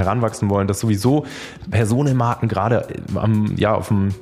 [0.00, 1.24] heranwachsen wollen, dass sowieso
[1.70, 4.14] Personenmarken gerade am, ja, auf dem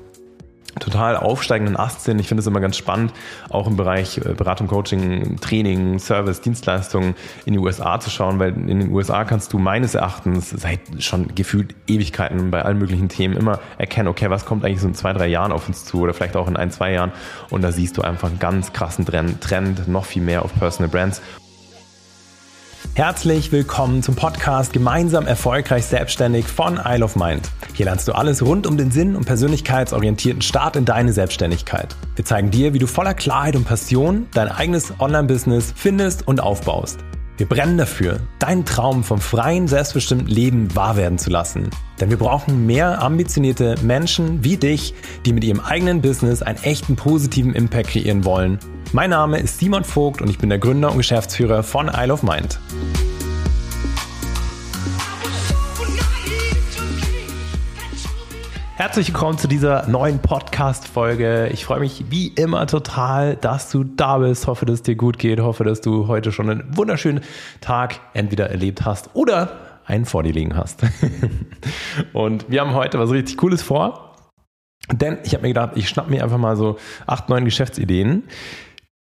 [0.79, 2.21] total aufsteigenden Ast sind.
[2.21, 3.13] Ich finde es immer ganz spannend,
[3.51, 7.15] auch im Bereich äh, Beratung, Coaching, Training, Service, Dienstleistungen
[7.45, 11.35] in die USA zu schauen, weil in den USA kannst du meines Erachtens seit schon
[11.35, 15.13] gefühlt Ewigkeiten bei allen möglichen Themen immer erkennen, okay, was kommt eigentlich so in zwei,
[15.13, 17.13] drei Jahren auf uns zu oder vielleicht auch in ein, zwei Jahren
[17.51, 21.23] und da siehst du einfach einen ganz krassen Trend, noch viel mehr auf Personal Brands.
[22.95, 27.49] Herzlich willkommen zum Podcast Gemeinsam erfolgreich selbstständig von Isle of Mind.
[27.75, 31.95] Hier lernst du alles rund um den Sinn und persönlichkeitsorientierten Start in deine Selbstständigkeit.
[32.17, 36.99] Wir zeigen dir, wie du voller Klarheit und Passion dein eigenes Online-Business findest und aufbaust.
[37.39, 41.71] Wir brennen dafür, deinen Traum vom freien, selbstbestimmten Leben wahr werden zu lassen.
[42.01, 44.93] Denn wir brauchen mehr ambitionierte Menschen wie dich,
[45.25, 48.59] die mit ihrem eigenen Business einen echten positiven Impact kreieren wollen.
[48.93, 52.25] Mein Name ist Simon Vogt und ich bin der Gründer und Geschäftsführer von Isle of
[52.25, 52.59] Mind.
[58.79, 61.49] Herzlich willkommen zu dieser neuen Podcast-Folge.
[61.49, 64.47] Ich freue mich wie immer total, dass du da bist.
[64.47, 65.41] Hoffe, dass es dir gut geht.
[65.41, 67.25] Hoffe, dass du heute schon einen wunderschönen
[67.61, 70.83] Tag entweder erlebt hast oder einen vor dir liegen hast.
[72.13, 74.15] Und wir haben heute was richtig Cooles vor.
[74.93, 78.29] Denn ich habe mir gedacht, ich schnapp mir einfach mal so acht, neun Geschäftsideen,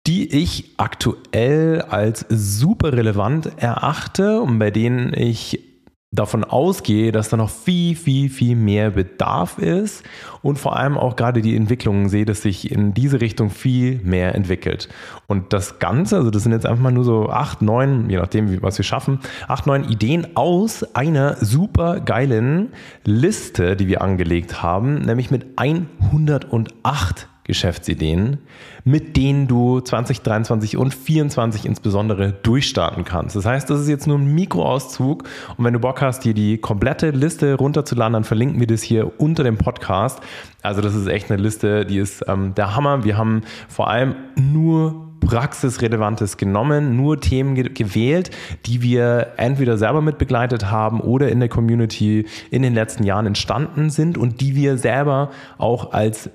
[0.07, 5.66] die ich aktuell als super relevant erachte und bei denen ich
[6.13, 10.05] davon ausgehe, dass da noch viel, viel, viel mehr Bedarf ist
[10.41, 14.35] und vor allem auch gerade die Entwicklungen sehe, dass sich in diese Richtung viel mehr
[14.35, 14.89] entwickelt.
[15.27, 18.63] Und das Ganze, also das sind jetzt einfach mal nur so acht, neun, je nachdem,
[18.63, 22.73] was wir schaffen, acht, neun Ideen aus einer super geilen
[23.05, 28.39] Liste, die wir angelegt haben, nämlich mit 108 Geschäftsideen,
[28.85, 33.37] mit denen du 2023 und 2024 insbesondere durchstarten kannst.
[33.37, 35.25] Das heißt, das ist jetzt nur ein Mikroauszug
[35.57, 39.21] und wenn du Bock hast, dir die komplette Liste runterzuladen, dann verlinken wir das hier
[39.21, 40.21] unter dem Podcast.
[40.63, 43.05] Also das ist echt eine Liste, die ist ähm, der Hammer.
[43.05, 48.31] Wir haben vor allem nur Praxisrelevantes genommen, nur Themen ge gewählt,
[48.67, 53.27] die wir entweder selber mit begleitet haben oder in der Community in den letzten Jahren
[53.27, 56.31] entstanden sind und die wir selber auch als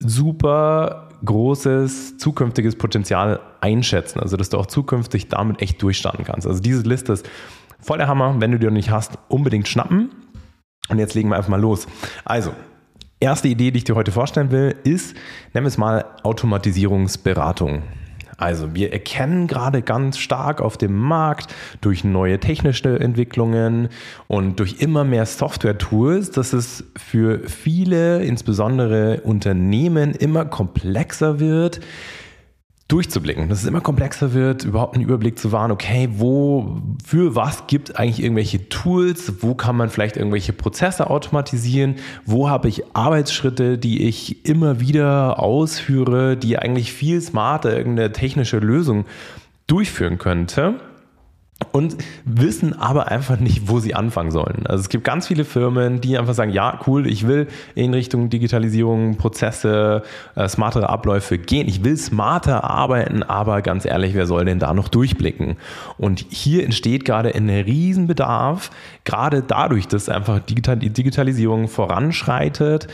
[0.00, 4.20] super großes zukünftiges Potenzial einschätzen.
[4.20, 6.46] Also, dass du auch zukünftig damit echt durchstarten kannst.
[6.46, 7.28] Also, diese Liste ist
[7.78, 8.40] voll der Hammer.
[8.40, 10.10] Wenn du die noch nicht hast, unbedingt schnappen.
[10.88, 11.86] Und jetzt legen wir einfach mal los.
[12.24, 12.52] Also,
[13.20, 15.14] erste Idee, die ich dir heute vorstellen will, ist,
[15.52, 17.82] nennen wir es mal Automatisierungsberatung.
[18.40, 23.90] Also wir erkennen gerade ganz stark auf dem Markt durch neue technische Entwicklungen
[24.28, 31.80] und durch immer mehr Software-Tools, dass es für viele, insbesondere Unternehmen, immer komplexer wird,
[32.90, 37.66] durchzublicken, dass es immer komplexer wird, überhaupt einen Überblick zu wahren, okay, wo, für was
[37.66, 43.78] gibt eigentlich irgendwelche Tools, wo kann man vielleicht irgendwelche Prozesse automatisieren, wo habe ich Arbeitsschritte,
[43.78, 49.04] die ich immer wieder ausführe, die eigentlich viel smarter irgendeine technische Lösung
[49.66, 50.80] durchführen könnte
[51.72, 54.66] und wissen aber einfach nicht, wo sie anfangen sollen.
[54.66, 58.30] Also es gibt ganz viele Firmen, die einfach sagen, ja, cool, ich will in Richtung
[58.30, 60.02] Digitalisierung, Prozesse,
[60.34, 61.68] äh, smartere Abläufe gehen.
[61.68, 65.56] Ich will smarter arbeiten, aber ganz ehrlich, wer soll denn da noch durchblicken?
[65.98, 68.70] Und hier entsteht gerade ein Riesenbedarf,
[69.04, 72.88] gerade dadurch, dass einfach die Digitalisierung voranschreitet,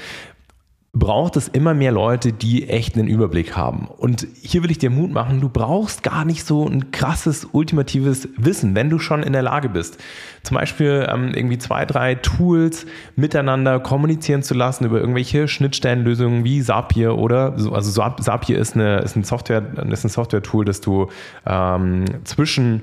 [0.99, 3.87] braucht es immer mehr Leute, die echt einen Überblick haben.
[3.87, 8.29] Und hier will ich dir Mut machen, du brauchst gar nicht so ein krasses, ultimatives
[8.39, 9.99] Wissen, wenn du schon in der Lage bist.
[10.43, 16.63] Zum Beispiel ähm, irgendwie zwei, drei Tools miteinander kommunizieren zu lassen über irgendwelche Schnittstellenlösungen wie
[16.63, 17.73] Zapier oder so.
[17.73, 21.09] Also Zapier ist, eine, ist ein Software, ist ein Software-Tool, das du
[21.45, 22.83] ähm, zwischen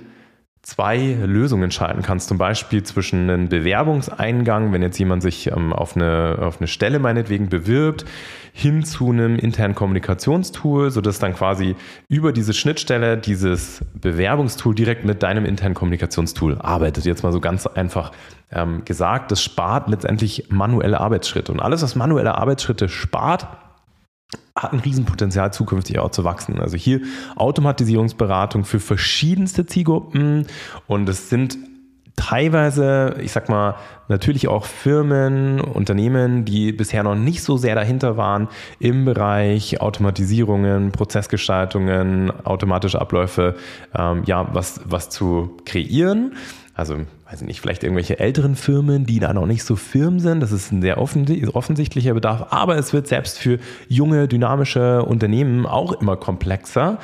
[0.64, 2.30] zwei Lösungen schalten kannst.
[2.30, 7.00] Zum Beispiel zwischen einem Bewerbungseingang, wenn jetzt jemand sich ähm, auf, eine, auf eine Stelle
[7.00, 8.06] meinetwegen bewirbt,
[8.54, 11.76] hin zu einem internen Kommunikationstool, sodass dann quasi
[12.08, 17.04] über diese Schnittstelle dieses Bewerbungstool direkt mit deinem internen Kommunikationstool arbeitet.
[17.04, 18.14] Jetzt mal so ganz einfach
[18.52, 21.52] ähm, gesagt, das spart letztendlich manuelle Arbeitsschritte.
[21.52, 23.48] Und alles, was manuelle Arbeitsschritte spart,
[24.56, 26.60] hat ein Riesenpotenzial, zukünftig auch zu wachsen.
[26.60, 27.02] Also hier
[27.36, 30.46] Automatisierungsberatung für verschiedenste Zielgruppen
[30.88, 31.58] und es sind
[32.16, 33.76] teilweise, ich sag mal,
[34.08, 40.92] natürlich auch Firmen, Unternehmen, die bisher noch nicht so sehr dahinter waren im Bereich Automatisierungen,
[40.92, 43.56] Prozessgestaltungen, automatische Abläufe,
[43.98, 46.36] ähm, ja, was, was zu kreieren.
[46.76, 46.98] Also,
[47.34, 50.40] weiß ich nicht, vielleicht irgendwelche älteren Firmen, die da noch nicht so firm sind.
[50.40, 52.54] Das ist ein sehr offensichtlicher Bedarf.
[52.54, 53.58] Aber es wird selbst für
[53.90, 57.00] junge, dynamische Unternehmen auch immer komplexer,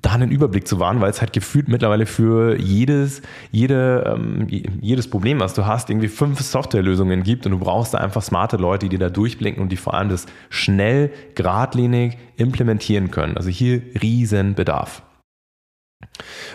[0.00, 5.10] da einen Überblick zu wahren, weil es halt gefühlt mittlerweile für jedes, jede, ähm, jedes
[5.10, 8.88] Problem, was du hast, irgendwie fünf Softwarelösungen gibt und du brauchst da einfach smarte Leute,
[8.88, 13.36] die da durchblicken und die vor allem das schnell, geradlinig implementieren können.
[13.36, 15.02] Also hier riesen Bedarf.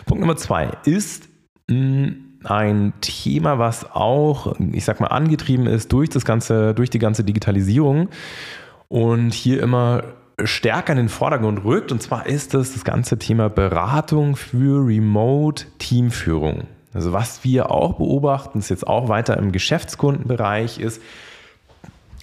[0.05, 1.27] Punkt Nummer zwei ist
[1.67, 6.99] mh, ein Thema, was auch, ich sag mal, angetrieben ist durch das ganze, durch die
[6.99, 8.09] ganze Digitalisierung
[8.87, 10.03] und hier immer
[10.43, 11.91] stärker in den Vordergrund rückt.
[11.91, 16.63] Und zwar ist das das ganze Thema Beratung für Remote-Teamführung.
[16.93, 21.01] Also was wir auch beobachten, ist jetzt auch weiter im Geschäftskundenbereich, ist,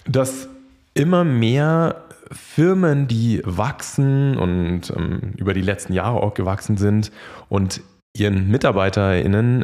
[0.05, 0.49] dass
[0.93, 7.11] immer mehr Firmen, die wachsen und ähm, über die letzten Jahre auch gewachsen sind
[7.47, 7.81] und
[8.13, 9.63] ihren MitarbeiterInnen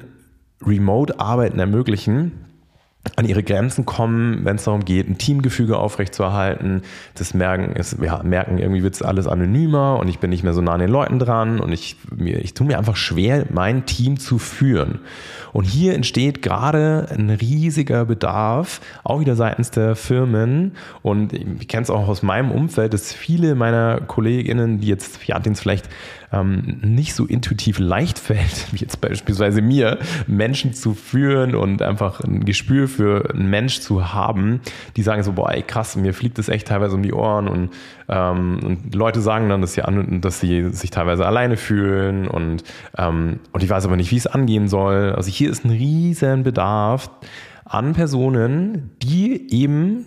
[0.65, 2.43] Remote-Arbeiten ermöglichen,
[3.17, 6.83] an ihre Grenzen kommen, wenn es darum geht, ein Teamgefüge aufrechtzuerhalten.
[7.15, 10.53] Das merken, ist, ja, merken irgendwie wird es alles anonymer und ich bin nicht mehr
[10.53, 13.85] so nah an den Leuten dran und ich, mir, ich tue mir einfach schwer, mein
[13.85, 14.99] Team zu führen.
[15.51, 20.71] Und hier entsteht gerade ein riesiger Bedarf, auch wieder seitens der Firmen.
[21.01, 25.37] Und ich kenne es auch aus meinem Umfeld, dass viele meiner KollegInnen, die jetzt, ja,
[25.39, 25.89] denen es vielleicht
[26.33, 32.21] ähm, nicht so intuitiv leicht fällt, wie jetzt beispielsweise mir, Menschen zu führen und einfach
[32.21, 34.61] ein Gespür für einen Mensch zu haben,
[34.97, 37.69] die sagen so, boah, ey, krass, mir fliegt das echt teilweise um die Ohren und,
[38.09, 42.63] ähm, und Leute sagen dann, dass sie, an, dass sie sich teilweise alleine fühlen und,
[42.97, 45.13] ähm, und ich weiß aber nicht, wie es angehen soll.
[45.15, 47.09] Also hier ist ein riesen Bedarf
[47.65, 50.05] an Personen, die eben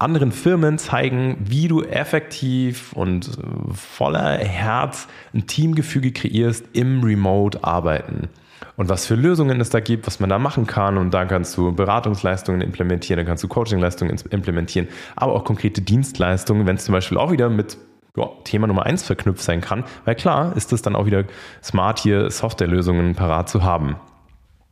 [0.00, 8.28] anderen Firmen zeigen, wie du effektiv und äh, voller Herz ein Teamgefüge kreierst im Remote-Arbeiten.
[8.76, 10.96] Und was für Lösungen es da gibt, was man da machen kann.
[10.96, 16.66] Und da kannst du Beratungsleistungen implementieren, dann kannst du Coachingleistungen implementieren, aber auch konkrete Dienstleistungen,
[16.66, 17.76] wenn es zum Beispiel auch wieder mit
[18.16, 19.84] ja, Thema Nummer eins verknüpft sein kann.
[20.04, 21.24] Weil klar ist es dann auch wieder
[21.62, 23.96] smart, hier Softwarelösungen parat zu haben.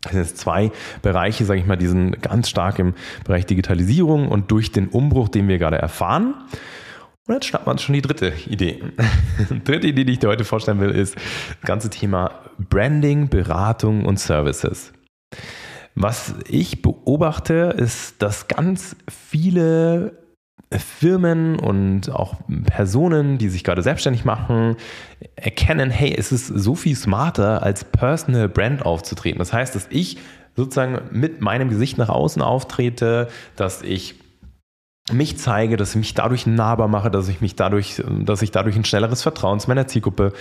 [0.03, 0.71] Das sind jetzt zwei
[1.03, 5.29] Bereiche, sage ich mal, die sind ganz stark im Bereich Digitalisierung und durch den Umbruch,
[5.29, 6.35] den wir gerade erfahren.
[7.27, 8.83] Und jetzt schnappt man schon die dritte Idee.
[9.51, 14.07] Die dritte Idee, die ich dir heute vorstellen will, ist das ganze Thema Branding, Beratung
[14.07, 14.93] und Services.
[15.95, 20.28] Was ich beobachte, ist, dass ganz viele
[20.71, 24.77] Firmen und auch Personen, die sich gerade selbstständig machen,
[25.35, 29.39] erkennen, hey, es ist so viel smarter, als Personal Brand aufzutreten.
[29.39, 30.19] Das heißt, dass ich
[30.57, 34.17] sozusagen mit meinem Gesicht nach außen auftrete, dass ich
[35.11, 38.77] mich zeige, dass ich mich dadurch nahbar mache, dass ich mich dadurch, dass ich dadurch
[38.77, 40.35] ein schnelleres Vertrauen zu meiner Zielgruppe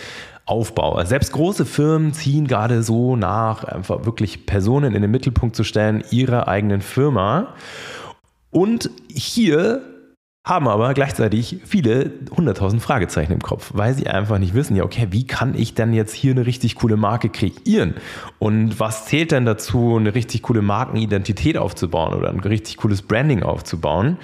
[0.45, 1.05] aufbaue.
[1.05, 6.03] Selbst große Firmen ziehen gerade so nach, einfach wirklich Personen in den Mittelpunkt zu stellen,
[6.11, 7.53] ihrer eigenen Firma.
[8.51, 9.81] Und hier
[10.47, 15.07] haben aber gleichzeitig viele hunderttausend Fragezeichen im Kopf, weil sie einfach nicht wissen, ja, okay,
[15.11, 17.95] wie kann ich denn jetzt hier eine richtig coole Marke kreieren?
[18.39, 23.43] Und was zählt denn dazu, eine richtig coole Markenidentität aufzubauen oder ein richtig cooles Branding
[23.43, 24.19] aufzubauen?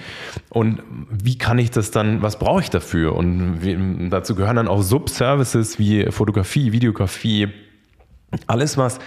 [0.48, 3.14] Und wie kann ich das dann, was brauche ich dafür?
[3.14, 7.48] Und dazu gehören dann auch Subservices wie Fotografie, Videografie,
[8.46, 8.98] alles, was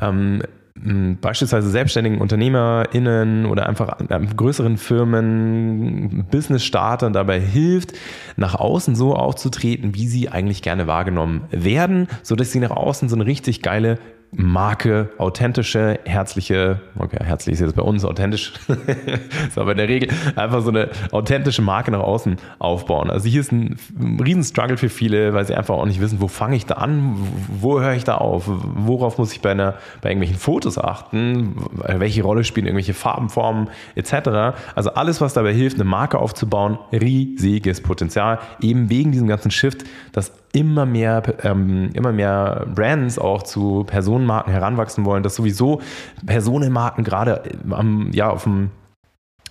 [0.00, 0.42] ähm,
[0.76, 3.96] beispielsweise selbstständigen UnternehmerInnen oder einfach
[4.36, 7.92] größeren Firmen, Business-Startern dabei hilft,
[8.36, 13.14] nach außen so aufzutreten, wie sie eigentlich gerne wahrgenommen werden, sodass sie nach außen so
[13.14, 13.98] eine richtig geile
[14.36, 18.52] Marke, authentische, herzliche, okay, herzlich ist jetzt bei uns authentisch,
[19.48, 23.10] ist aber in der Regel einfach so eine authentische Marke nach außen aufbauen.
[23.10, 23.76] Also hier ist ein
[24.24, 27.16] Riesenstruggle für viele, weil sie einfach auch nicht wissen, wo fange ich da an,
[27.48, 32.22] wo höre ich da auf, worauf muss ich bei, einer, bei irgendwelchen Fotos achten, welche
[32.22, 34.56] Rolle spielen irgendwelche Farbenformen etc.
[34.74, 39.84] Also alles, was dabei hilft, eine Marke aufzubauen, riesiges Potenzial, eben wegen diesem ganzen Shift,
[40.12, 45.80] dass immer mehr, ähm, immer mehr Brands auch zu Personenmarken heranwachsen wollen, dass sowieso
[46.24, 48.70] Personenmarken gerade am, ja, auf dem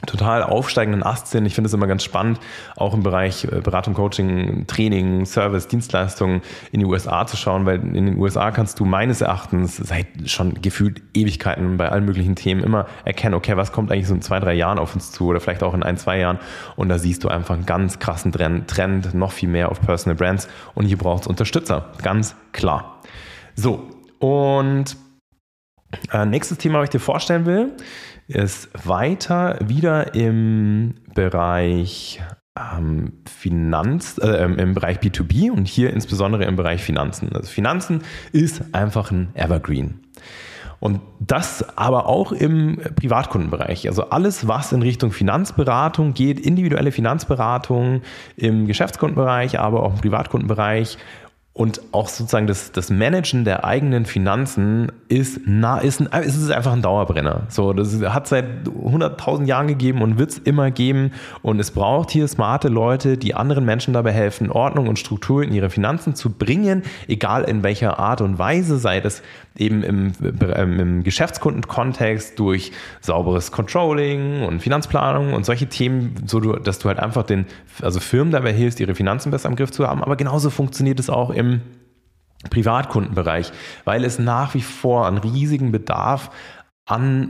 [0.06, 1.46] total aufsteigenden Ast sind.
[1.46, 2.40] Ich finde es immer ganz spannend,
[2.76, 6.42] auch im Bereich äh, Beratung, Coaching, Training, Service, Dienstleistungen
[6.72, 10.62] in die USA zu schauen, weil in den USA kannst du meines Erachtens seit schon
[10.62, 14.40] gefühlt Ewigkeiten bei allen möglichen Themen immer erkennen, okay, was kommt eigentlich so in zwei,
[14.40, 16.40] drei Jahren auf uns zu oder vielleicht auch in ein, zwei Jahren
[16.76, 20.48] und da siehst du einfach einen ganz krassen Trend, noch viel mehr auf Personal Brands
[20.74, 23.00] und hier braucht es Unterstützer, ganz klar.
[23.56, 24.98] So, und
[26.12, 27.72] äh, nächstes Thema, was ich dir vorstellen will,
[28.28, 32.22] ist weiter wieder im Bereich
[32.58, 37.34] ähm, Finanz, äh, im Bereich B2B und hier insbesondere im Bereich Finanzen.
[37.34, 40.02] Also Finanzen ist einfach ein Evergreen.
[40.84, 43.88] Und das aber auch im Privatkundenbereich.
[43.88, 48.02] Also alles, was in Richtung Finanzberatung geht, individuelle Finanzberatung
[48.36, 50.98] im Geschäftskundenbereich, aber auch im Privatkundenbereich
[51.56, 56.50] Und auch sozusagen das, das Managen der eigenen Finanzen ist, na, ist, ein, ist es
[56.50, 57.44] einfach ein Dauerbrenner.
[57.50, 61.12] So, das hat seit 100.000 Jahren gegeben und wird es immer geben.
[61.44, 65.54] Und es braucht hier smarte Leute, die anderen Menschen dabei helfen, Ordnung und Struktur in
[65.54, 69.22] ihre Finanzen zu bringen, egal in welcher Art und Weise, sei das
[69.58, 76.80] eben im, im Geschäftskundenkontext durch sauberes Controlling und Finanzplanung und solche Themen, so du, dass
[76.80, 77.46] du halt einfach den,
[77.82, 80.04] also Firmen dabei hilfst, ihre Finanzen besser im Griff zu haben.
[80.04, 81.62] Aber genauso funktioniert es auch im
[82.50, 83.52] Privatkundenbereich,
[83.86, 86.32] weil es nach wie vor einen riesigen Bedarf
[86.86, 87.30] an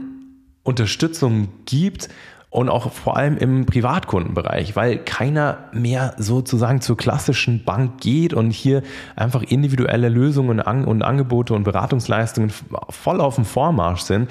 [0.62, 2.08] Unterstützung gibt
[2.54, 8.52] und auch vor allem im Privatkundenbereich, weil keiner mehr sozusagen zur klassischen Bank geht und
[8.52, 8.84] hier
[9.16, 12.52] einfach individuelle Lösungen und Angebote und Beratungsleistungen
[12.90, 14.30] voll auf dem Vormarsch sind,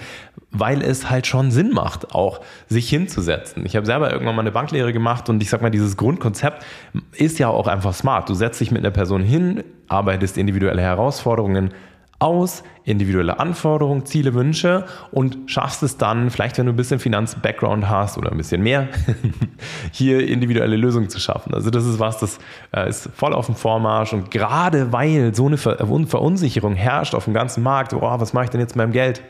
[0.51, 2.39] weil es halt schon Sinn macht, auch
[2.69, 3.65] sich hinzusetzen.
[3.65, 6.65] Ich habe selber irgendwann mal eine Banklehre gemacht und ich sag mal, dieses Grundkonzept
[7.11, 8.29] ist ja auch einfach smart.
[8.29, 11.73] Du setzt dich mit einer Person hin, arbeitest individuelle Herausforderungen
[12.23, 17.89] aus, individuelle Anforderungen, Ziele, Wünsche und schaffst es dann, vielleicht wenn du ein bisschen Finanz-Background
[17.89, 18.87] hast oder ein bisschen mehr,
[19.91, 21.53] hier individuelle Lösungen zu schaffen.
[21.53, 22.39] Also das ist was, das
[22.73, 27.33] äh, ist voll auf dem Vormarsch und gerade weil so eine Verunsicherung herrscht auf dem
[27.33, 29.21] ganzen Markt, oh, was mache ich denn jetzt mit meinem Geld?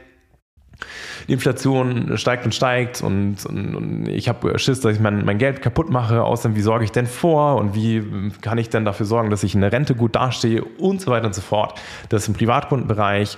[1.28, 5.38] Die Inflation steigt und steigt und, und, und ich habe Schiss, dass ich mein, mein
[5.38, 6.24] Geld kaputt mache.
[6.24, 9.56] Außerdem, wie sorge ich denn vor und wie kann ich denn dafür sorgen, dass ich
[9.56, 11.80] in der Rente gut dastehe und so weiter und so fort.
[12.10, 13.38] Das ist im Privatkundenbereich.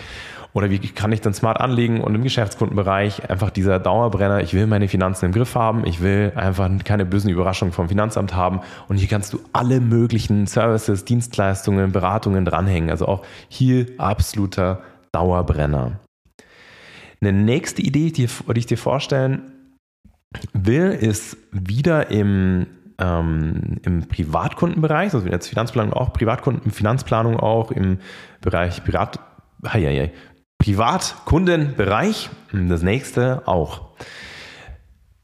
[0.55, 4.67] Oder wie kann ich dann smart anlegen und im Geschäftskundenbereich einfach dieser Dauerbrenner, ich will
[4.67, 8.95] meine Finanzen im Griff haben, ich will einfach keine bösen Überraschungen vom Finanzamt haben und
[8.95, 12.89] hier kannst du alle möglichen Services, Dienstleistungen, Beratungen dranhängen.
[12.89, 14.79] Also auch hier absoluter
[15.11, 15.99] Dauerbrenner.
[17.25, 19.51] Eine nächste Idee, die, die ich dir vorstellen
[20.53, 22.67] will, ist wieder im,
[22.99, 27.99] ähm, im Privatkundenbereich, also jetzt Finanzplanung auch, Privatkunden, Finanzplanung auch im
[28.41, 29.19] Bereich Privat,
[29.65, 30.11] hei, hei,
[30.59, 32.29] Privatkundenbereich.
[32.51, 33.81] Das nächste auch.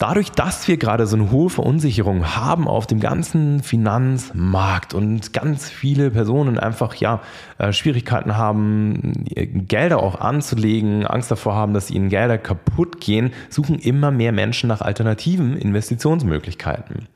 [0.02, 5.70] Dadurch, dass wir gerade so eine hohe Verunsicherung haben auf dem ganzen Finanzmarkt und ganz
[5.70, 7.22] viele Personen einfach ja
[7.60, 13.78] äh, Schwierigkeiten haben, Gelder auch anzulegen, Angst davor haben, dass ihnen Gelder kaputt gehen, suchen
[13.78, 17.08] immer mehr Menschen nach alternativen Investitionsmöglichkeiten.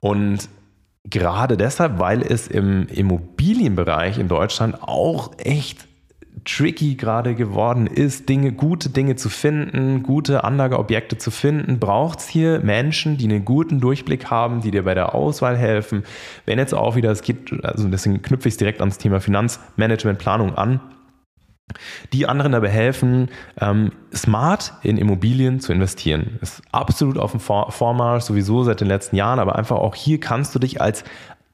[0.00, 0.50] Und
[1.04, 5.88] gerade deshalb, weil es im Immobilienbereich in Deutschland auch echt
[6.44, 12.28] tricky gerade geworden ist, Dinge, gute Dinge zu finden, gute Anlageobjekte zu finden, braucht es
[12.28, 16.04] hier Menschen, die einen guten Durchblick haben, die dir bei der Auswahl helfen.
[16.46, 20.18] Wenn jetzt auch wieder, es geht, also deswegen knüpfe ich es direkt ans Thema Finanzmanagement,
[20.18, 20.80] Planung an,
[22.12, 23.28] die anderen dabei helfen,
[23.60, 26.38] ähm, smart in Immobilien zu investieren.
[26.40, 30.54] Ist absolut auf dem Vormarsch, sowieso seit den letzten Jahren, aber einfach auch hier kannst
[30.54, 31.04] du dich als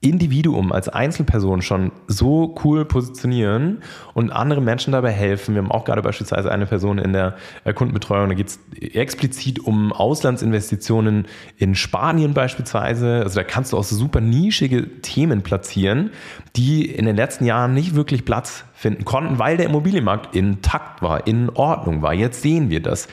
[0.01, 3.83] Individuum, als Einzelperson schon so cool positionieren
[4.15, 5.55] und anderen Menschen dabei helfen.
[5.55, 9.59] Wir haben auch gerade beispielsweise eine Person in der äh, Kundenbetreuung, da geht es explizit
[9.59, 11.27] um Auslandsinvestitionen
[11.57, 13.23] in Spanien beispielsweise.
[13.25, 16.11] Also da kannst du auch so super nischige Themen platzieren,
[16.55, 21.27] die in den letzten Jahren nicht wirklich Platz finden konnten, weil der Immobilienmarkt intakt war,
[21.27, 22.15] in Ordnung war.
[22.15, 23.09] Jetzt sehen wir das.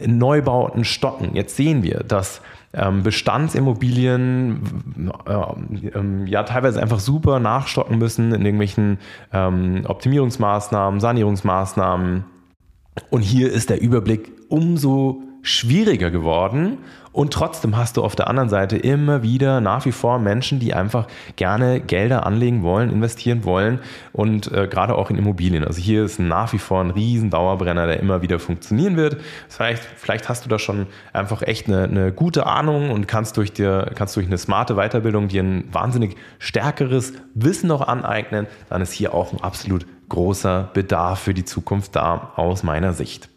[0.00, 1.34] Neubauten stocken.
[1.34, 2.40] Jetzt sehen wir, dass
[3.02, 8.98] Bestandsimmobilien äh, ja teilweise einfach super nachstocken müssen in irgendwelchen
[9.32, 12.24] ähm, Optimierungsmaßnahmen, Sanierungsmaßnahmen.
[13.10, 16.78] Und hier ist der Überblick umso schwieriger geworden
[17.18, 20.72] und trotzdem hast du auf der anderen Seite immer wieder nach wie vor Menschen, die
[20.72, 23.80] einfach gerne Gelder anlegen wollen, investieren wollen
[24.12, 25.64] und äh, gerade auch in Immobilien.
[25.64, 29.16] Also hier ist nach wie vor ein riesen Dauerbrenner, der immer wieder funktionieren wird.
[29.48, 33.52] Vielleicht, vielleicht hast du da schon einfach echt eine, eine gute Ahnung und kannst durch,
[33.52, 38.46] dir, kannst durch eine smarte Weiterbildung dir ein wahnsinnig stärkeres Wissen noch aneignen.
[38.68, 43.28] Dann ist hier auch ein absolut großer Bedarf für die Zukunft da aus meiner Sicht.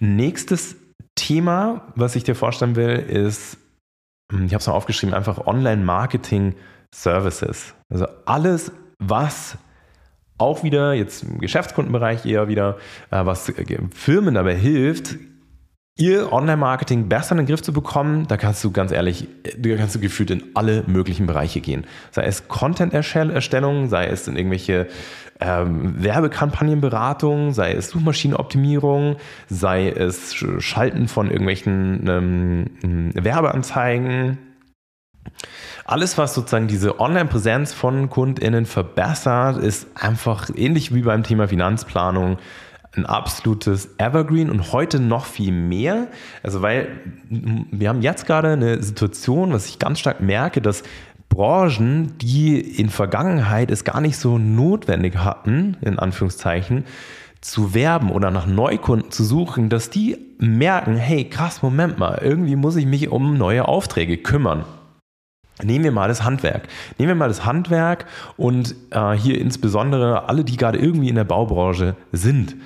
[0.00, 0.76] Nächstes
[1.14, 3.58] Thema, was ich dir vorstellen will, ist,
[4.32, 7.74] hm, ich habe es mal aufgeschrieben, einfach Online-Marketing-Services.
[7.88, 9.58] Also alles, was
[10.38, 12.78] auch wieder jetzt im Geschäftskundenbereich eher wieder,
[13.10, 13.52] äh, was
[13.94, 15.14] Firmen dabei hilft,
[15.96, 19.94] ihr Online-Marketing besser in den Griff zu bekommen, da kannst du ganz ehrlich, da kannst
[19.94, 21.86] du gefühlt in alle möglichen Bereiche gehen.
[22.10, 24.88] Sei es Content-Erstellung, sei es in irgendwelche
[25.40, 29.16] ähm, Werbekampagnenberatung, sei es Suchmaschinenoptimierung,
[29.48, 34.38] sei es Schalten von irgendwelchen ähm, Werbeanzeigen.
[35.84, 42.38] Alles, was sozusagen diese Online-Präsenz von KundInnen verbessert, ist einfach ähnlich wie beim Thema Finanzplanung
[42.96, 46.08] ein absolutes Evergreen und heute noch viel mehr.
[46.42, 46.88] Also, weil
[47.28, 50.82] wir haben jetzt gerade eine Situation, was ich ganz stark merke, dass
[51.28, 56.84] Branchen, die in Vergangenheit es gar nicht so notwendig hatten, in Anführungszeichen,
[57.40, 62.56] zu werben oder nach Neukunden zu suchen, dass die merken, hey, krass, Moment mal, irgendwie
[62.56, 64.64] muss ich mich um neue Aufträge kümmern.
[65.62, 66.68] Nehmen wir mal das Handwerk.
[66.98, 68.06] Nehmen wir mal das Handwerk
[68.36, 72.56] und äh, hier insbesondere alle, die gerade irgendwie in der Baubranche sind.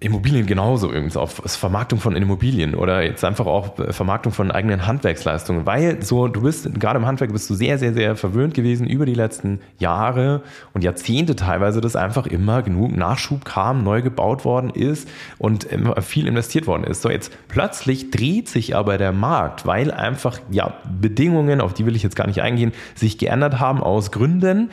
[0.00, 5.66] Immobilien genauso übrigens, auf Vermarktung von Immobilien oder jetzt einfach auch Vermarktung von eigenen Handwerksleistungen,
[5.66, 9.04] weil so, du bist, gerade im Handwerk bist du sehr, sehr, sehr verwöhnt gewesen über
[9.04, 14.70] die letzten Jahre und Jahrzehnte teilweise, dass einfach immer genug Nachschub kam, neu gebaut worden
[14.70, 15.68] ist und
[16.00, 17.02] viel investiert worden ist.
[17.02, 21.94] So, jetzt plötzlich dreht sich aber der Markt, weil einfach, ja, Bedingungen, auf die will
[21.94, 24.70] ich jetzt gar nicht eingehen, sich geändert haben aus Gründen,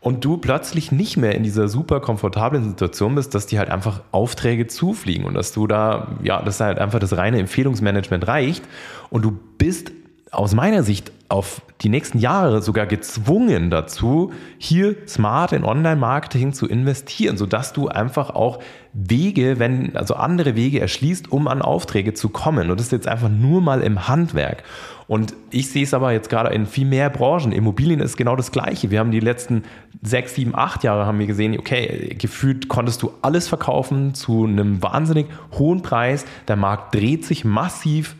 [0.00, 4.00] und du plötzlich nicht mehr in dieser super komfortablen Situation bist, dass dir halt einfach
[4.12, 8.64] Aufträge zufliegen und dass du da, ja, dass halt einfach das reine Empfehlungsmanagement reicht
[9.10, 9.92] und du bist
[10.30, 16.68] aus meiner Sicht auf die nächsten Jahre sogar gezwungen dazu, hier smart in Online-Marketing zu
[16.68, 18.58] investieren, sodass du einfach auch
[18.92, 22.70] Wege, wenn, also andere Wege erschließt, um an Aufträge zu kommen.
[22.70, 24.64] Und das ist jetzt einfach nur mal im Handwerk.
[25.06, 27.52] Und ich sehe es aber jetzt gerade in viel mehr Branchen.
[27.52, 28.90] Immobilien ist genau das Gleiche.
[28.90, 29.64] Wir haben die letzten
[30.02, 34.82] sechs, sieben, acht Jahre haben wir gesehen, okay, gefühlt konntest du alles verkaufen zu einem
[34.82, 35.26] wahnsinnig
[35.58, 36.26] hohen Preis.
[36.48, 38.16] Der Markt dreht sich massiv.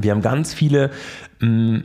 [0.00, 0.90] Wir haben ganz viele
[1.40, 1.80] mm,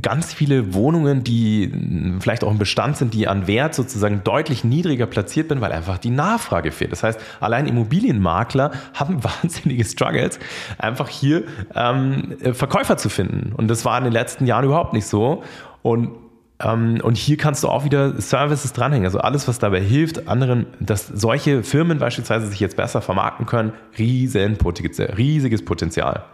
[0.00, 1.72] ganz viele Wohnungen, die
[2.20, 5.98] vielleicht auch im Bestand sind, die an Wert sozusagen deutlich niedriger platziert sind, weil einfach
[5.98, 6.92] die Nachfrage fehlt.
[6.92, 10.38] Das heißt, allein Immobilienmakler haben wahnsinnige Struggles,
[10.78, 13.52] einfach hier ähm, Verkäufer zu finden.
[13.52, 15.42] Und das war in den letzten Jahren überhaupt nicht so.
[15.82, 16.10] Und
[16.60, 19.06] ähm, und hier kannst du auch wieder Services dranhängen.
[19.06, 23.72] Also alles, was dabei hilft, anderen, dass solche Firmen beispielsweise sich jetzt besser vermarkten können,
[23.98, 24.56] riesen
[25.16, 26.24] riesiges Potenzial.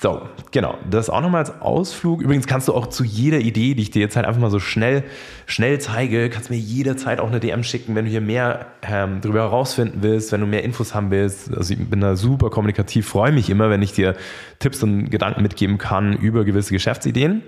[0.00, 0.78] So, genau.
[0.88, 2.22] Das auch nochmal als Ausflug.
[2.22, 4.58] Übrigens kannst du auch zu jeder Idee, die ich dir jetzt halt einfach mal so
[4.58, 5.04] schnell,
[5.44, 9.40] schnell zeige, kannst mir jederzeit auch eine DM schicken, wenn du hier mehr ähm, darüber
[9.40, 11.54] herausfinden willst, wenn du mehr Infos haben willst.
[11.54, 14.16] Also ich bin da super kommunikativ, freue mich immer, wenn ich dir
[14.60, 17.42] Tipps und Gedanken mitgeben kann über gewisse Geschäftsideen.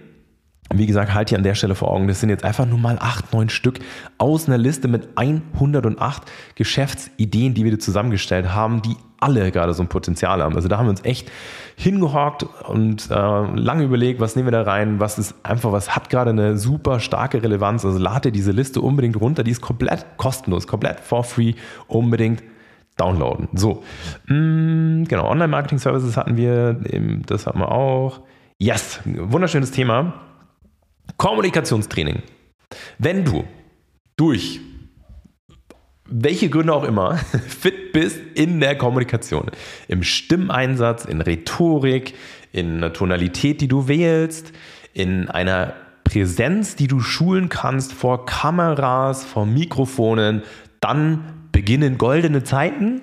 [0.70, 2.98] Wie gesagt, halt hier an der Stelle vor Augen, das sind jetzt einfach nur mal
[3.00, 3.78] acht, neun Stück
[4.18, 9.82] aus einer Liste mit 108 Geschäftsideen, die wir dir zusammengestellt haben, die alle gerade so
[9.82, 10.54] ein Potenzial haben.
[10.54, 11.30] Also da haben wir uns echt
[11.76, 16.10] hingehockt und äh, lange überlegt, was nehmen wir da rein, was ist einfach, was hat
[16.10, 17.84] gerade eine super starke Relevanz.
[17.84, 21.54] Also lade diese Liste unbedingt runter, die ist komplett kostenlos, komplett for free,
[21.86, 22.42] unbedingt
[22.96, 23.48] downloaden.
[23.54, 23.84] So,
[24.26, 26.74] mm, genau, Online-Marketing-Services hatten wir,
[27.26, 28.20] das hatten wir auch.
[28.58, 30.14] Yes, wunderschönes Thema.
[31.16, 32.22] Kommunikationstraining.
[32.98, 33.44] Wenn du
[34.16, 34.60] durch
[36.08, 37.16] welche Gründe auch immer,
[37.46, 39.50] fit bist in der Kommunikation.
[39.86, 42.14] Im Stimmeinsatz, in Rhetorik,
[42.52, 44.52] in einer Tonalität, die du wählst,
[44.94, 50.42] in einer Präsenz, die du schulen kannst vor Kameras, vor Mikrofonen,
[50.80, 53.02] dann beginnen goldene Zeiten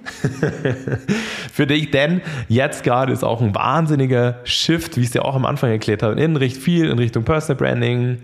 [1.51, 5.35] für dich, denn jetzt gerade ist auch ein wahnsinniger Shift, wie ich es dir auch
[5.35, 8.21] am Anfang erklärt habe, in Richtung viel in Richtung Personal Branding.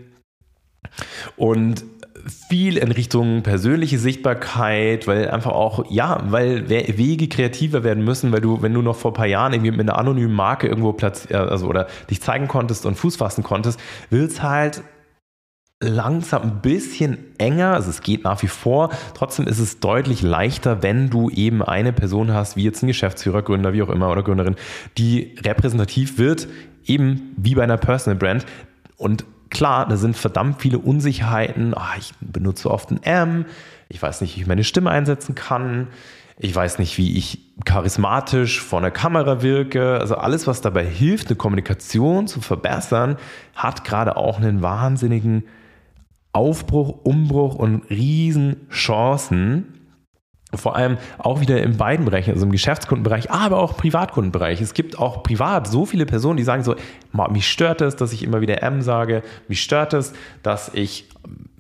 [1.36, 1.84] Und
[2.28, 8.42] viel in Richtung persönliche Sichtbarkeit, weil einfach auch, ja, weil Wege kreativer werden müssen, weil
[8.42, 11.28] du, wenn du noch vor ein paar Jahren irgendwie mit einer anonymen Marke irgendwo platz,
[11.30, 13.80] äh, also oder dich zeigen konntest und Fuß fassen konntest,
[14.10, 14.84] wird es halt
[15.82, 20.84] langsam ein bisschen enger, also es geht nach wie vor, trotzdem ist es deutlich leichter,
[20.84, 24.22] wenn du eben eine Person hast, wie jetzt ein Geschäftsführer, Gründer, wie auch immer oder
[24.22, 24.56] Gründerin,
[24.98, 26.48] die repräsentativ wird,
[26.86, 28.46] eben wie bei einer Personal Brand.
[28.98, 31.74] Und klar, da sind verdammt viele Unsicherheiten.
[31.78, 33.46] Ach, ich benutze oft ein M.
[33.90, 35.90] Ich weiß nicht, wie ich meine Stimme einsetzen kann.
[36.40, 40.00] Ich weiß nicht, wie ich charismatisch vor einer Kamera wirke.
[40.00, 43.18] Also alles, was dabei hilft, eine Kommunikation zu verbessern,
[43.54, 45.44] hat gerade auch einen wahnsinnigen
[46.34, 49.81] Aufbruch, Umbruch und Riesenchancen.
[50.54, 54.60] Vor allem auch wieder in beiden Bereichen, also im Geschäftskundenbereich, aber auch im Privatkundenbereich.
[54.60, 56.76] Es gibt auch privat so viele Personen, die sagen so,
[57.30, 61.08] mich stört es, dass ich immer wieder M sage, mich stört es, dass ich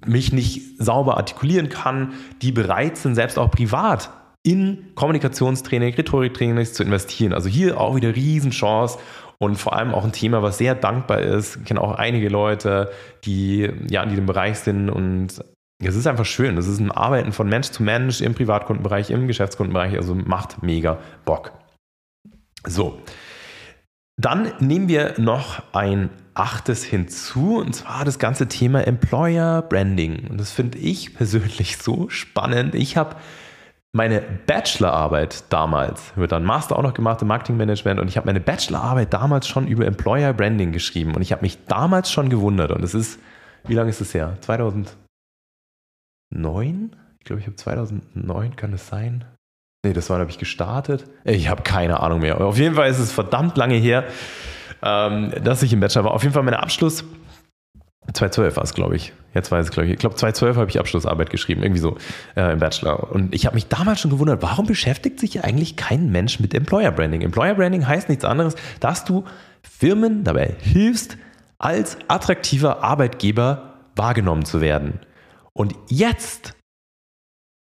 [0.05, 4.09] mich nicht sauber artikulieren kann, die bereit sind, selbst auch privat
[4.43, 7.33] in Kommunikationstraining, Rhetoriktraining zu investieren.
[7.33, 8.97] Also hier auch wieder Riesenchance
[9.37, 11.57] und vor allem auch ein Thema, was sehr dankbar ist.
[11.57, 12.91] Ich kenne auch einige Leute,
[13.23, 15.43] die ja in diesem Bereich sind und
[15.89, 16.57] es ist einfach schön.
[16.57, 19.95] Es ist ein Arbeiten von Mensch zu Mensch im Privatkundenbereich, im Geschäftskundenbereich.
[19.95, 21.53] Also macht mega Bock.
[22.65, 23.01] So.
[24.17, 30.27] Dann nehmen wir noch ein achtes hinzu, und zwar das ganze Thema Employer Branding.
[30.29, 32.75] Und das finde ich persönlich so spannend.
[32.75, 33.15] Ich habe
[33.93, 38.39] meine Bachelorarbeit damals, wird dann Master auch noch gemacht im Marketingmanagement und ich habe meine
[38.39, 42.83] Bachelorarbeit damals schon über Employer Branding geschrieben und ich habe mich damals schon gewundert und
[42.83, 43.19] es ist,
[43.67, 44.37] wie lange ist es her?
[46.31, 46.95] 2009?
[47.19, 49.25] Ich glaube, ich habe 2009, kann es sein?
[49.83, 51.05] Nee, das war, habe ich gestartet.
[51.23, 52.39] Ich habe keine Ahnung mehr.
[52.41, 54.05] Auf jeden Fall ist es verdammt lange her,
[54.83, 56.11] ähm, dass ich im Bachelor war.
[56.11, 57.03] Auf jeden Fall mein Abschluss
[58.13, 59.13] 2012 war es, glaube ich.
[59.33, 59.93] Jetzt weiß ich, glaube ich.
[59.93, 61.97] Ich glaube, 2012 habe ich Abschlussarbeit geschrieben, irgendwie so
[62.35, 63.11] äh, im Bachelor.
[63.11, 66.91] Und ich habe mich damals schon gewundert, warum beschäftigt sich eigentlich kein Mensch mit Employer
[66.91, 67.21] Branding?
[67.21, 69.23] Employer Branding heißt nichts anderes, dass du
[69.61, 71.17] Firmen dabei hilfst,
[71.59, 74.99] als attraktiver Arbeitgeber wahrgenommen zu werden.
[75.53, 76.55] Und jetzt,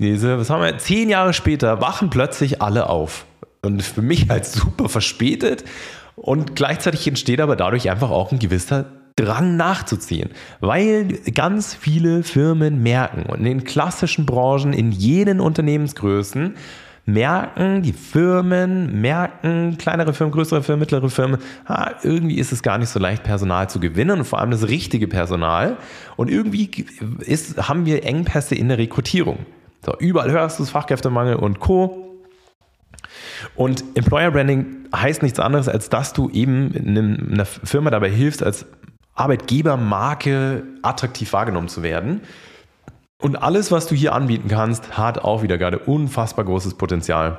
[0.00, 3.26] diese, was haben wir, zehn Jahre später, wachen plötzlich alle auf.
[3.62, 5.64] Und für mich halt super verspätet.
[6.16, 12.82] Und gleichzeitig entsteht aber dadurch einfach auch ein gewisser Drang nachzuziehen, weil ganz viele Firmen
[12.82, 16.56] merken und in den klassischen Branchen, in jenen Unternehmensgrößen,
[17.06, 21.38] merken die Firmen, merken kleinere Firmen, größere Firmen, mittlere Firmen,
[21.68, 24.68] ha, irgendwie ist es gar nicht so leicht, Personal zu gewinnen und vor allem das
[24.68, 25.76] richtige Personal.
[26.16, 26.86] Und irgendwie
[27.20, 29.46] ist, haben wir Engpässe in der Rekrutierung.
[29.84, 32.22] So, überall hörst du es, Fachkräftemangel und Co.
[33.54, 38.66] Und Employer Branding heißt nichts anderes, als dass du eben einer Firma dabei hilfst, als
[39.14, 42.22] Arbeitgebermarke attraktiv wahrgenommen zu werden.
[43.24, 47.38] Und alles, was du hier anbieten kannst, hat auch wieder gerade unfassbar großes Potenzial.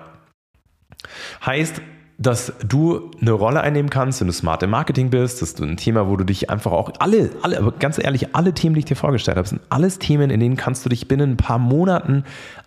[1.45, 1.79] Heißt,
[2.17, 5.77] dass du eine Rolle einnehmen kannst, wenn du smart im Marketing bist, dass du ein
[5.77, 8.85] Thema, wo du dich einfach auch alle, alle, aber ganz ehrlich, alle Themen, die ich
[8.85, 12.23] dir vorgestellt habe, sind alles Themen, in denen kannst du dich binnen ein paar Monaten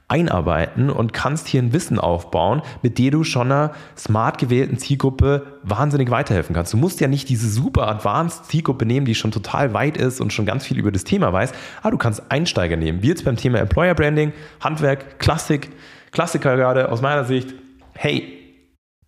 [0.09, 5.59] einarbeiten und kannst hier ein Wissen aufbauen, mit dem du schon einer smart gewählten Zielgruppe
[5.62, 6.73] wahnsinnig weiterhelfen kannst.
[6.73, 10.33] Du musst ja nicht diese super advanced Zielgruppe nehmen, die schon total weit ist und
[10.33, 13.03] schon ganz viel über das Thema weiß, aber du kannst Einsteiger nehmen.
[13.03, 15.71] Wie jetzt beim Thema Employer Branding, Handwerk, Klassik,
[16.11, 17.55] Klassiker gerade aus meiner Sicht.
[17.92, 18.35] Hey,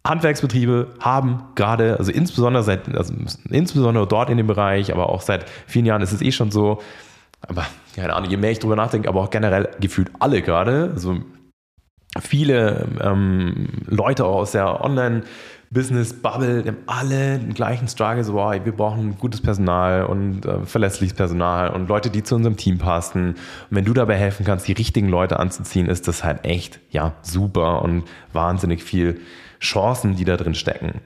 [0.07, 3.15] Handwerksbetriebe haben gerade, also insbesondere seit, also
[3.51, 6.81] insbesondere dort in dem Bereich, aber auch seit vielen Jahren ist es eh schon so,
[7.47, 11.19] aber keine Ahnung, je mehr ich drüber nachdenke, aber auch generell gefühlt alle gerade, also
[12.21, 15.23] viele ähm, Leute auch aus der Online-
[15.73, 21.15] Business-Bubble, haben alle den gleichen Struggle, so, wow, wir brauchen gutes Personal und äh, verlässliches
[21.15, 23.35] Personal und Leute, die zu unserem Team passen.
[23.35, 23.37] Und
[23.71, 27.83] wenn du dabei helfen kannst, die richtigen Leute anzuziehen, ist das halt echt, ja, super
[27.83, 29.21] und wahnsinnig viel
[29.61, 31.03] Chancen, die da drin stecken.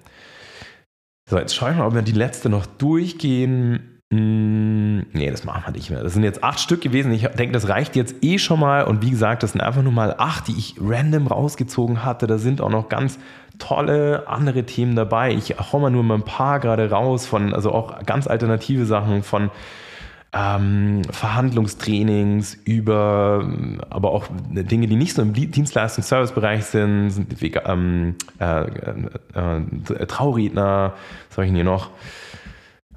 [1.29, 3.94] So, jetzt schaue ich mal, ob wir die letzte noch durchgehen.
[4.13, 6.03] Hm, nee, das machen wir nicht mehr.
[6.03, 7.13] Das sind jetzt acht Stück gewesen.
[7.13, 8.85] Ich denke, das reicht jetzt eh schon mal.
[8.85, 12.27] Und wie gesagt, das sind einfach nur mal acht, die ich random rausgezogen hatte.
[12.27, 13.19] Da sind auch noch ganz
[13.59, 15.33] tolle andere Themen dabei.
[15.33, 19.23] Ich hau mal nur mal ein paar gerade raus von, also auch ganz alternative Sachen
[19.23, 19.51] von
[20.35, 23.49] ähm, Verhandlungstrainings über,
[23.91, 28.95] aber auch Dinge, die nicht so im Dienstleistungs-Service-Bereich sind, sind ähm, äh, äh,
[29.35, 30.95] äh, Trauredner,
[31.29, 31.91] was habe ich denn hier noch?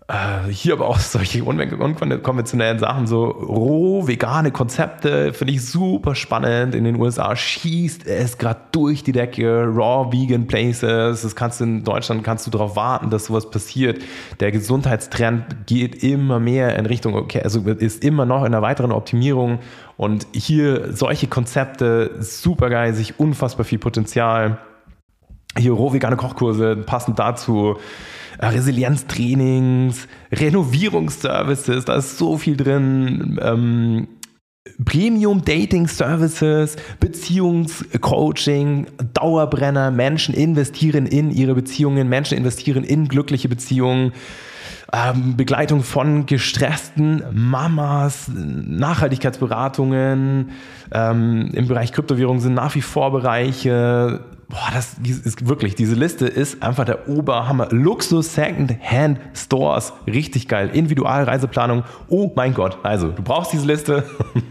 [0.10, 6.76] Äh, hier aber auch solche unkonventionellen Sachen, so roh vegane Konzepte, finde ich super spannend.
[6.76, 11.24] In den USA schießt es gerade durch die Decke, raw vegan places.
[11.24, 14.02] Das kannst du in Deutschland kannst du darauf warten, dass sowas passiert.
[14.40, 18.94] Der Gesundheitstrend geht immer mehr in Richtung, okay, also ist immer noch in einer weiteren
[18.94, 19.60] Optimierung.
[19.98, 24.60] Und hier solche Konzepte, super geil, sich unfassbar viel Potenzial.
[25.58, 27.78] Hier roh vegane Kochkurse, passend dazu.
[28.40, 33.40] Äh, Resilienztrainings, Renovierungsservices, da ist so viel drin.
[33.42, 34.08] Ähm,
[34.86, 44.12] Premium Dating Services, Beziehungscoaching, Dauerbrenner, Menschen investieren in ihre Beziehungen, Menschen investieren in glückliche Beziehungen.
[44.94, 50.52] Ähm, Begleitung von gestressten Mamas, Nachhaltigkeitsberatungen,
[50.94, 56.26] ähm, im Bereich Kryptowährungen sind nach wie vor Bereiche, boah, das ist wirklich, diese Liste
[56.26, 57.68] ist einfach der Oberhammer.
[57.72, 60.70] Luxus Second-Hand Stores, richtig geil.
[60.74, 62.78] Individualreiseplanung, oh mein Gott.
[62.84, 64.06] Also, du brauchst diese Liste,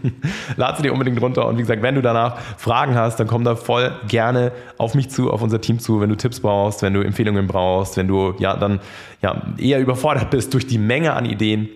[0.55, 1.47] lad sie dir unbedingt runter.
[1.47, 5.09] Und wie gesagt, wenn du danach Fragen hast, dann komm da voll gerne auf mich
[5.09, 8.35] zu, auf unser Team zu, wenn du Tipps brauchst, wenn du Empfehlungen brauchst, wenn du
[8.37, 8.79] ja dann
[9.21, 11.69] ja eher überfordert bist durch die Menge an Ideen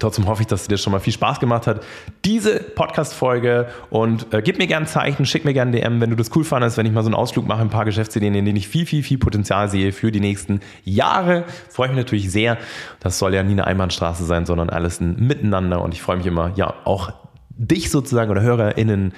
[0.00, 1.84] Trotzdem hoffe ich, dass dir schon mal viel Spaß gemacht hat,
[2.24, 3.68] diese Podcast-Folge.
[3.90, 6.76] Und äh, gib mir gerne Zeichen, schick mir gerne DM, wenn du das cool fandest,
[6.76, 9.02] wenn ich mal so einen Ausflug mache, ein paar Geschäftsideen, in denen ich viel, viel,
[9.02, 11.44] viel Potenzial sehe für die nächsten Jahre.
[11.70, 12.58] Freue mich natürlich sehr.
[13.00, 15.80] Das soll ja nie eine Einbahnstraße sein, sondern alles ein Miteinander.
[15.80, 17.12] Und ich freue mich immer, ja, auch
[17.50, 19.12] dich sozusagen oder HörerInnen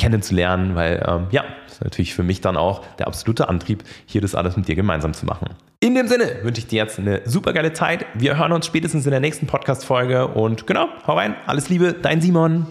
[0.00, 4.20] kennenzulernen, weil ähm, ja, das ist natürlich für mich dann auch der absolute Antrieb, hier
[4.20, 5.50] das alles mit dir gemeinsam zu machen.
[5.78, 8.06] In dem Sinne wünsche ich dir jetzt eine super geile Zeit.
[8.14, 12.20] Wir hören uns spätestens in der nächsten Podcast-Folge und genau, hau rein, alles Liebe, dein
[12.20, 12.66] Simon.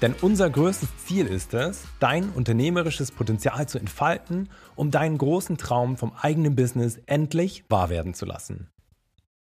[0.00, 5.98] Denn unser größtes Ziel ist es, dein unternehmerisches Potenzial zu entfalten, um deinen großen Traum
[5.98, 8.70] vom eigenen Business endlich wahr werden zu lassen.